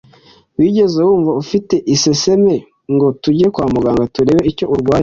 Wigeze 0.57 0.97
wumva 1.07 1.31
ufite 1.43 1.75
isesemi 1.93 2.55
ngo 2.93 3.07
tujye 3.21 3.47
kwa 3.53 3.65
muganga 3.73 4.03
turebe 4.15 4.41
icyo 4.51 4.65
urwaye 4.73 4.99